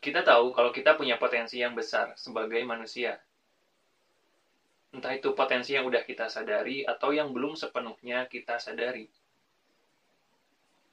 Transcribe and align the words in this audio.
Kita 0.00 0.24
tahu 0.24 0.56
kalau 0.56 0.72
kita 0.72 0.96
punya 0.96 1.20
potensi 1.20 1.60
yang 1.60 1.76
besar 1.76 2.16
sebagai 2.16 2.64
manusia. 2.64 3.20
Entah 4.96 5.12
itu 5.12 5.36
potensi 5.36 5.76
yang 5.76 5.84
udah 5.86 6.02
kita 6.02 6.26
sadari 6.26 6.82
atau 6.88 7.12
yang 7.12 7.30
belum 7.36 7.52
sepenuhnya 7.52 8.24
kita 8.26 8.56
sadari. 8.56 9.06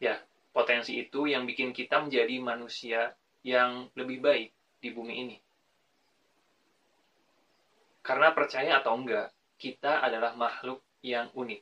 Ya, 0.00 0.18
potensi 0.56 0.96
itu 0.96 1.28
yang 1.28 1.44
bikin 1.44 1.76
kita 1.76 2.00
menjadi 2.00 2.40
manusia 2.40 3.12
yang 3.44 3.92
lebih 3.92 4.24
baik 4.24 4.48
di 4.80 4.88
bumi 4.88 5.14
ini. 5.20 5.36
Karena 8.00 8.32
percaya 8.32 8.80
atau 8.80 8.96
enggak, 8.96 9.30
kita 9.60 10.00
adalah 10.00 10.32
makhluk 10.32 10.80
yang 11.04 11.28
unik. 11.36 11.60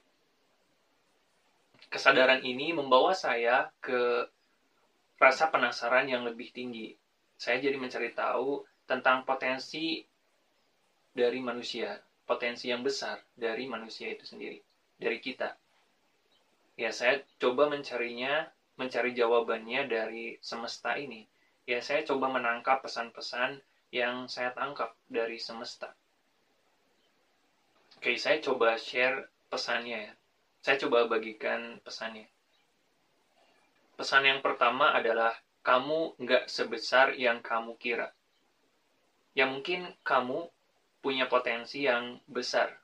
Kesadaran 1.90 2.40
ini 2.46 2.70
membawa 2.70 3.12
saya 3.12 3.68
ke 3.82 4.30
rasa 5.18 5.50
penasaran 5.50 6.08
yang 6.08 6.24
lebih 6.24 6.50
tinggi, 6.50 6.96
saya 7.42 7.58
jadi 7.58 7.74
mencari 7.74 8.14
tahu 8.14 8.62
tentang 8.86 9.26
potensi 9.26 9.98
dari 11.10 11.42
manusia, 11.42 11.98
potensi 12.22 12.70
yang 12.70 12.86
besar 12.86 13.18
dari 13.34 13.66
manusia 13.66 14.14
itu 14.14 14.22
sendiri, 14.22 14.62
dari 14.94 15.18
kita. 15.18 15.50
Ya, 16.78 16.94
saya 16.94 17.18
coba 17.42 17.66
mencarinya, 17.66 18.46
mencari 18.78 19.10
jawabannya 19.18 19.90
dari 19.90 20.38
semesta 20.38 20.94
ini. 20.94 21.26
Ya, 21.66 21.82
saya 21.82 22.06
coba 22.06 22.30
menangkap 22.30 22.78
pesan-pesan 22.78 23.58
yang 23.90 24.30
saya 24.30 24.54
tangkap 24.54 24.94
dari 25.10 25.42
semesta. 25.42 25.90
Oke, 27.98 28.14
saya 28.22 28.38
coba 28.38 28.78
share 28.78 29.26
pesannya 29.50 29.98
ya. 30.06 30.12
Saya 30.62 30.78
coba 30.86 31.10
bagikan 31.10 31.82
pesannya. 31.82 32.30
Pesan 33.98 34.30
yang 34.30 34.38
pertama 34.38 34.94
adalah 34.94 35.34
kamu 35.62 36.18
nggak 36.18 36.50
sebesar 36.50 37.14
yang 37.14 37.38
kamu 37.38 37.78
kira. 37.78 38.10
Ya 39.32 39.46
mungkin 39.46 39.94
kamu 40.02 40.50
punya 41.00 41.30
potensi 41.30 41.86
yang 41.86 42.18
besar, 42.26 42.74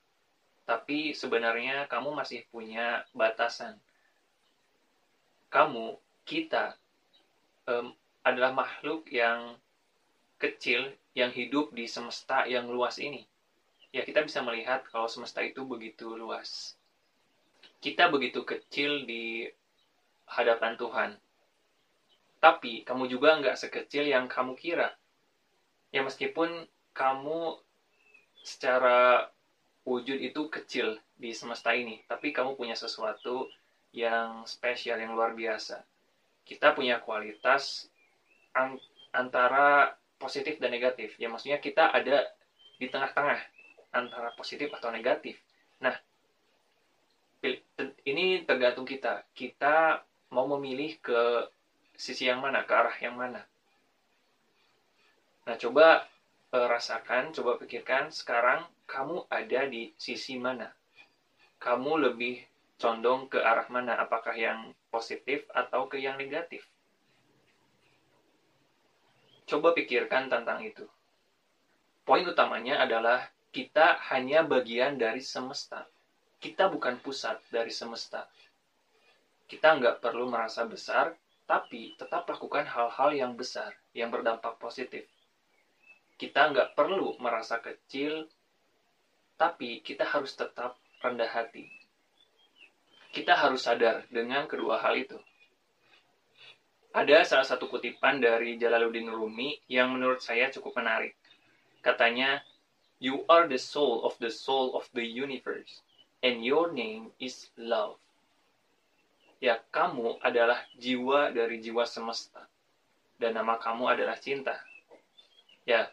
tapi 0.65 1.13
sebenarnya 1.13 1.91
kamu 1.91 2.15
masih 2.15 2.47
punya 2.49 3.05
batasan. 3.13 3.77
Kamu, 5.51 5.99
kita, 6.25 6.79
um, 7.67 7.93
adalah 8.23 8.53
makhluk 8.55 9.09
yang 9.11 9.59
kecil 10.39 10.93
yang 11.19 11.35
hidup 11.35 11.75
di 11.75 11.91
semesta 11.91 12.47
yang 12.47 12.71
luas 12.71 13.01
ini. 13.03 13.27
Ya 13.91 14.05
kita 14.05 14.23
bisa 14.23 14.45
melihat 14.45 14.85
kalau 14.93 15.09
semesta 15.09 15.41
itu 15.43 15.65
begitu 15.65 16.15
luas. 16.15 16.77
Kita 17.81 18.13
begitu 18.13 18.45
kecil 18.45 19.09
di 19.09 19.49
hadapan 20.29 20.77
Tuhan 20.77 21.11
tapi 22.39 22.87
kamu 22.87 23.11
juga 23.11 23.39
nggak 23.39 23.59
sekecil 23.59 24.07
yang 24.07 24.31
kamu 24.31 24.55
kira. 24.55 24.95
Ya 25.91 26.07
meskipun 26.07 26.67
kamu 26.95 27.59
secara 28.43 29.31
wujud 29.83 30.21
itu 30.21 30.47
kecil 30.53 31.01
di 31.17 31.35
semesta 31.35 31.75
ini, 31.75 32.05
tapi 32.07 32.31
kamu 32.31 32.55
punya 32.55 32.77
sesuatu 32.79 33.49
yang 33.91 34.45
spesial, 34.45 35.01
yang 35.01 35.17
luar 35.17 35.33
biasa. 35.33 35.83
Kita 36.45 36.77
punya 36.77 37.01
kualitas 37.01 37.89
antara 39.13 39.97
positif 40.21 40.61
dan 40.61 40.71
negatif. 40.73 41.17
Ya 41.17 41.33
maksudnya 41.33 41.59
kita 41.59 41.91
ada 41.91 42.25
di 42.79 42.87
tengah-tengah 42.87 43.41
antara 43.91 44.31
positif 44.37 44.69
atau 44.77 44.93
negatif. 44.93 45.41
Nah, 45.81 45.97
ini 48.05 48.45
tergantung 48.45 48.85
kita. 48.85 49.25
Kita 49.33 50.03
mau 50.35 50.45
memilih 50.59 51.01
ke 51.01 51.49
sisi 51.99 52.31
yang 52.31 52.39
mana, 52.39 52.63
ke 52.63 52.71
arah 52.71 52.95
yang 53.03 53.19
mana. 53.19 53.43
Nah, 55.51 55.59
coba 55.59 56.07
e, 56.55 56.59
rasakan, 56.63 57.35
coba 57.35 57.59
pikirkan 57.59 58.15
sekarang 58.15 58.63
kamu 58.87 59.27
ada 59.27 59.67
di 59.67 59.91
sisi 59.99 60.39
mana. 60.39 60.71
Kamu 61.59 61.99
lebih 61.99 62.39
condong 62.79 63.27
ke 63.27 63.43
arah 63.43 63.67
mana, 63.67 63.99
apakah 63.99 64.39
yang 64.39 64.71
positif 64.95 65.43
atau 65.51 65.91
ke 65.91 65.99
yang 65.99 66.15
negatif. 66.15 66.63
Coba 69.51 69.75
pikirkan 69.75 70.31
tentang 70.31 70.63
itu. 70.63 70.87
Poin 72.07 72.23
utamanya 72.23 72.79
adalah 72.85 73.27
kita 73.51 73.99
hanya 74.15 74.47
bagian 74.47 75.01
dari 75.01 75.19
semesta. 75.19 75.89
Kita 76.39 76.71
bukan 76.71 77.03
pusat 77.03 77.43
dari 77.51 77.75
semesta. 77.75 78.29
Kita 79.49 79.75
nggak 79.81 80.05
perlu 80.05 80.29
merasa 80.29 80.69
besar, 80.69 81.17
tapi 81.49 81.97
tetap 81.97 82.29
lakukan 82.29 82.69
hal-hal 82.69 83.11
yang 83.17 83.33
besar, 83.33 83.73
yang 83.97 84.13
berdampak 84.13 84.61
positif. 84.61 85.09
Kita 86.21 86.53
nggak 86.53 86.77
perlu 86.77 87.17
merasa 87.25 87.57
kecil, 87.57 88.29
tapi 89.41 89.81
kita 89.81 90.05
harus 90.05 90.37
tetap 90.37 90.77
rendah 91.01 91.33
hati. 91.33 91.65
Kita 93.17 93.33
harus 93.33 93.65
sadar 93.65 94.05
dengan 94.13 94.45
kedua 94.45 94.77
hal 94.85 95.01
itu. 95.01 95.17
Ada 96.93 97.25
salah 97.25 97.49
satu 97.49 97.65
kutipan 97.73 98.21
dari 98.21 98.61
Jalaluddin 98.61 99.09
Rumi 99.09 99.57
yang 99.73 99.97
menurut 99.97 100.21
saya 100.21 100.53
cukup 100.53 100.77
menarik. 100.77 101.17
Katanya, 101.81 102.45
You 103.01 103.25
are 103.31 103.49
the 103.49 103.57
soul 103.57 104.05
of 104.05 104.19
the 104.21 104.29
soul 104.29 104.77
of 104.77 104.85
the 104.93 105.07
universe, 105.07 105.81
and 106.21 106.45
your 106.45 106.75
name 106.75 107.15
is 107.23 107.49
love 107.57 107.97
ya 109.39 109.63
kamu 109.71 110.19
adalah 110.19 110.59
jiwa 110.75 111.31
dari 111.31 111.63
jiwa 111.63 111.87
semesta 111.87 112.43
dan 113.19 113.39
nama 113.39 113.59
kamu 113.59 113.91
adalah 113.95 114.19
cinta. 114.19 114.59
Ya 115.67 115.91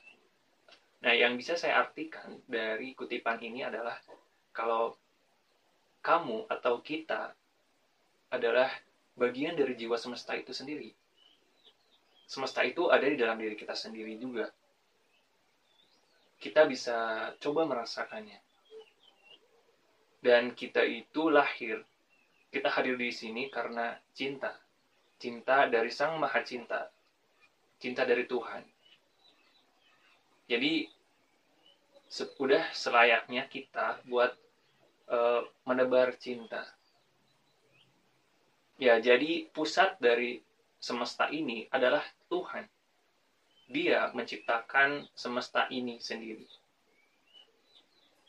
nah 1.05 1.13
yang 1.13 1.37
bisa 1.37 1.53
saya 1.53 1.85
artikan 1.85 2.41
dari 2.49 2.97
kutipan 2.97 3.37
ini 3.37 3.61
adalah 3.61 3.93
kalau 4.49 4.97
kamu 6.01 6.49
atau 6.49 6.81
kita 6.81 7.33
adalah 8.33 8.69
bagian 9.17 9.53
dari 9.53 9.73
jiwa 9.77 9.97
semesta 9.97 10.33
itu 10.33 10.51
sendiri. 10.51 10.89
Semesta 12.25 12.65
itu 12.65 12.89
ada 12.89 13.05
di 13.05 13.17
dalam 13.17 13.37
diri 13.37 13.53
kita 13.53 13.77
sendiri 13.77 14.17
juga. 14.17 14.49
Kita 16.41 16.65
bisa 16.65 17.29
coba 17.37 17.69
merasakannya. 17.69 18.41
Dan 20.25 20.57
kita 20.57 20.81
itu 20.81 21.29
lahir 21.29 21.85
kita 22.55 22.71
hadir 22.71 22.95
di 22.95 23.11
sini 23.11 23.51
karena 23.51 23.99
cinta. 24.15 24.55
Cinta 25.19 25.67
dari 25.67 25.91
Sang 25.91 26.15
Maha 26.15 26.39
Cinta. 26.39 26.87
Cinta 27.83 28.07
dari 28.07 28.23
Tuhan. 28.23 28.63
Jadi, 30.47 30.87
sudah 32.07 32.71
selayaknya 32.71 33.51
kita 33.51 33.99
buat 34.07 34.31
uh, 35.11 35.43
menebar 35.67 36.15
cinta. 36.15 36.63
Ya, 38.79 39.03
jadi 39.03 39.51
pusat 39.51 39.99
dari 39.99 40.39
semesta 40.79 41.27
ini 41.27 41.67
adalah 41.75 42.07
Tuhan. 42.31 42.71
Dia 43.67 44.15
menciptakan 44.15 45.11
semesta 45.11 45.67
ini 45.67 45.99
sendiri. 45.99 46.47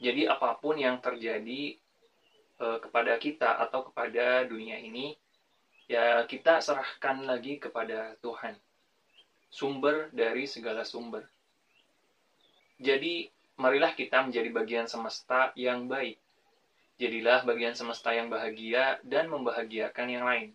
Jadi 0.02 0.26
apa 0.26 0.58
pun 0.58 0.74
yang 0.74 0.98
terjadi 0.98 1.78
uh, 2.60 2.78
kepada 2.80 3.16
kita 3.20 3.60
atau 3.62 3.88
kepada 3.90 4.44
dunia 4.44 4.76
ini, 4.80 5.16
ya 5.88 6.24
kita 6.26 6.60
serahkan 6.60 7.24
lagi 7.24 7.60
kepada 7.60 8.16
Tuhan. 8.20 8.56
Sumber 9.48 10.12
dari 10.12 10.44
segala 10.44 10.84
sumber. 10.84 11.24
Jadi, 12.76 13.30
marilah 13.56 13.96
kita 13.96 14.20
menjadi 14.20 14.52
bagian 14.52 14.84
semesta 14.84 15.54
yang 15.56 15.88
baik. 15.88 16.20
Jadilah 16.96 17.44
bagian 17.44 17.72
semesta 17.72 18.12
yang 18.12 18.28
bahagia 18.28 19.00
dan 19.04 19.28
membahagiakan 19.32 20.08
yang 20.12 20.24
lain. 20.24 20.52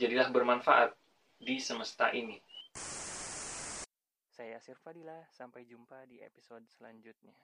Jadilah 0.00 0.28
bermanfaat 0.32 0.96
di 1.40 1.60
semesta 1.60 2.08
ini. 2.12 2.40
Saya 4.34 4.58
Sirfadila, 4.58 5.28
sampai 5.30 5.62
jumpa 5.68 6.08
di 6.10 6.18
episode 6.24 6.66
selanjutnya. 6.66 7.36